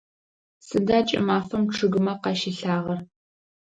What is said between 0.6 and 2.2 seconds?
Сыда кӏымафэм чъыгымэ